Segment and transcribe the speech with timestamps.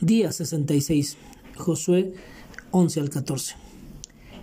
[0.00, 1.18] Día 66.
[1.58, 2.14] Josué
[2.70, 3.54] 11 al 14.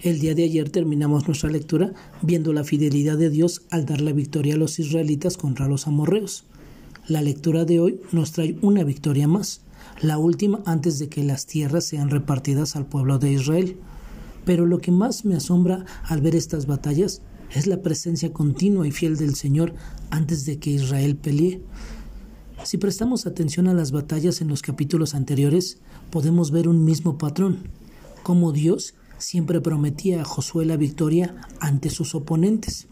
[0.03, 4.11] El día de ayer terminamos nuestra lectura viendo la fidelidad de Dios al dar la
[4.11, 6.43] victoria a los israelitas contra los amorreos.
[7.07, 9.61] La lectura de hoy nos trae una victoria más,
[9.99, 13.77] la última antes de que las tierras sean repartidas al pueblo de Israel.
[14.45, 18.91] Pero lo que más me asombra al ver estas batallas es la presencia continua y
[18.91, 19.73] fiel del Señor
[20.11, 21.61] antes de que Israel pelee.
[22.67, 25.77] Si prestamos atención a las batallas en los capítulos anteriores,
[26.11, 27.59] podemos ver un mismo patrón,
[28.23, 32.89] como Dios siempre prometía a Josué la victoria ante sus oponentes.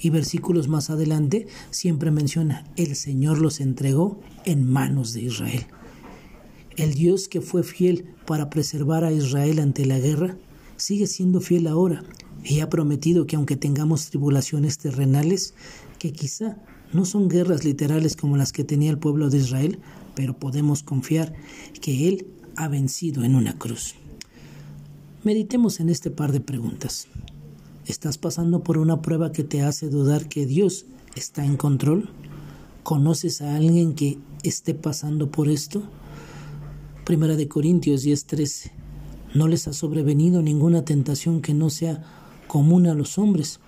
[0.00, 5.66] Y versículos más adelante siempre menciona, el Señor los entregó en manos de Israel.
[6.78, 10.38] El Dios que fue fiel para preservar a Israel ante la guerra,
[10.78, 12.02] sigue siendo fiel ahora
[12.42, 15.52] y ha prometido que aunque tengamos tribulaciones terrenales,
[15.98, 16.56] que quizá
[16.92, 19.78] no son guerras literales como las que tenía el pueblo de Israel,
[20.14, 21.34] pero podemos confiar
[21.80, 23.94] que Él ha vencido en una cruz.
[25.22, 27.08] Meditemos en este par de preguntas.
[27.86, 32.10] ¿Estás pasando por una prueba que te hace dudar que Dios está en control?
[32.82, 35.82] ¿Conoces a alguien que esté pasando por esto?
[37.04, 38.72] Primera de Corintios 10:13.
[39.34, 42.02] No les ha sobrevenido ninguna tentación que no sea
[42.46, 43.60] común a los hombres,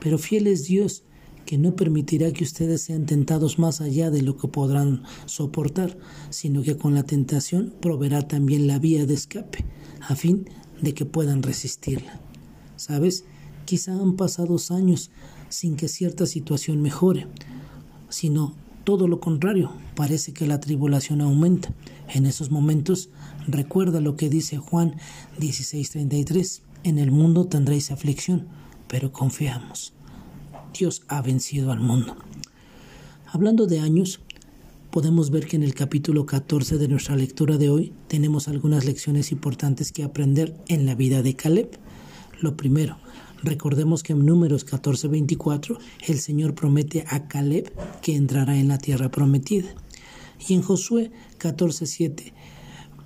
[0.00, 1.02] pero fiel es Dios
[1.48, 5.96] que no permitirá que ustedes sean tentados más allá de lo que podrán soportar,
[6.28, 9.64] sino que con la tentación proveerá también la vía de escape,
[10.06, 10.50] a fin
[10.82, 12.20] de que puedan resistirla.
[12.76, 13.24] ¿Sabes?
[13.64, 15.10] Quizá han pasado años
[15.48, 17.26] sin que cierta situación mejore,
[18.10, 18.54] sino
[18.84, 21.72] todo lo contrario, parece que la tribulación aumenta.
[22.12, 23.08] En esos momentos,
[23.46, 24.96] recuerda lo que dice Juan
[25.40, 28.48] 16:33, en el mundo tendréis aflicción,
[28.86, 29.94] pero confiamos.
[30.72, 32.16] Dios ha vencido al mundo.
[33.26, 34.20] Hablando de años,
[34.90, 39.32] podemos ver que en el capítulo 14 de nuestra lectura de hoy tenemos algunas lecciones
[39.32, 41.70] importantes que aprender en la vida de Caleb.
[42.40, 42.98] Lo primero,
[43.42, 49.10] recordemos que en números 14-24 el Señor promete a Caleb que entrará en la tierra
[49.10, 49.68] prometida.
[50.46, 52.32] Y en Josué 14:7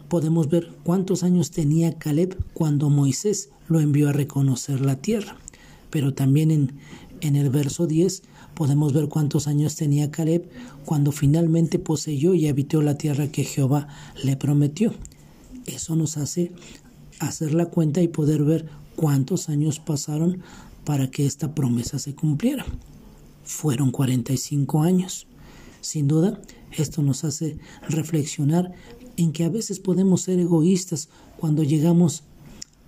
[0.08, 5.36] podemos ver cuántos años tenía Caleb cuando Moisés lo envió a reconocer la tierra.
[5.90, 6.72] Pero también en
[7.22, 8.22] en el verso 10
[8.54, 10.50] podemos ver cuántos años tenía Caleb
[10.84, 13.88] cuando finalmente poseyó y habitó la tierra que Jehová
[14.22, 14.92] le prometió.
[15.64, 16.52] Eso nos hace
[17.20, 20.42] hacer la cuenta y poder ver cuántos años pasaron
[20.84, 22.66] para que esta promesa se cumpliera.
[23.44, 25.28] Fueron 45 años.
[25.80, 26.40] Sin duda,
[26.72, 27.56] esto nos hace
[27.88, 28.72] reflexionar
[29.16, 31.08] en que a veces podemos ser egoístas
[31.38, 32.24] cuando llegamos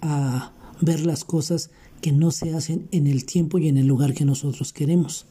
[0.02, 1.70] a ver las cosas
[2.00, 5.26] que no se hacen en el tiempo y en el lugar que nosotros queremos.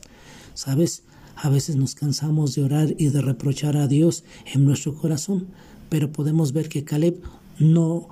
[0.53, 1.03] ¿Sabes?
[1.35, 4.23] A veces nos cansamos de orar y de reprochar a Dios
[4.53, 5.47] en nuestro corazón,
[5.89, 7.21] pero podemos ver que Caleb
[7.59, 8.07] no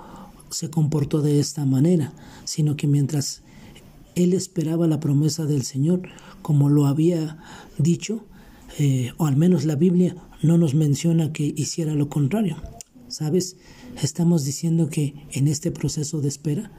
[0.50, 2.14] se comportó de esta manera,
[2.46, 3.42] sino que mientras
[4.16, 6.02] él esperaba la promesa del Señor,
[6.42, 7.40] como lo había
[7.78, 8.26] dicho,
[8.78, 12.58] eh, o al menos la Biblia no nos menciona que hiciera lo contrario.
[13.08, 13.58] ¿Sabes?
[14.02, 16.72] Estamos diciendo que en este proceso de espera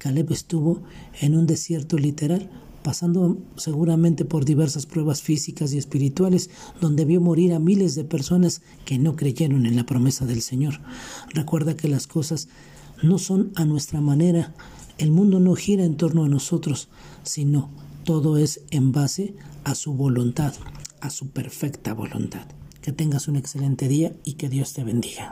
[0.00, 0.82] Caleb estuvo
[1.20, 2.50] en un desierto literal,
[2.82, 6.48] pasando seguramente por diversas pruebas físicas y espirituales,
[6.80, 10.80] donde vio morir a miles de personas que no creyeron en la promesa del Señor.
[11.34, 12.48] Recuerda que las cosas
[13.02, 14.54] no son a nuestra manera,
[14.96, 16.88] el mundo no gira en torno a nosotros,
[17.22, 17.70] sino
[18.04, 19.34] todo es en base
[19.64, 20.54] a su voluntad,
[21.02, 22.46] a su perfecta voluntad.
[22.80, 25.28] Que tengas un excelente día y que Dios te bendiga.